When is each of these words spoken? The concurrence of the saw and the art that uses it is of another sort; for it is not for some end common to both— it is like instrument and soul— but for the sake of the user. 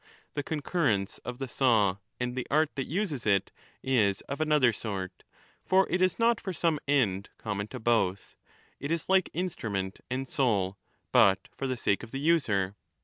The 0.33 0.41
concurrence 0.41 1.19
of 1.19 1.37
the 1.37 1.47
saw 1.47 1.97
and 2.19 2.35
the 2.35 2.47
art 2.49 2.71
that 2.73 2.87
uses 2.87 3.27
it 3.27 3.51
is 3.83 4.21
of 4.21 4.41
another 4.41 4.73
sort; 4.73 5.23
for 5.63 5.85
it 5.91 6.01
is 6.01 6.17
not 6.17 6.41
for 6.41 6.53
some 6.53 6.79
end 6.87 7.29
common 7.37 7.67
to 7.67 7.79
both— 7.79 8.33
it 8.79 8.89
is 8.89 9.09
like 9.09 9.29
instrument 9.31 9.99
and 10.09 10.27
soul— 10.27 10.79
but 11.11 11.47
for 11.55 11.67
the 11.67 11.77
sake 11.77 12.01
of 12.01 12.09
the 12.09 12.19
user. 12.19 12.75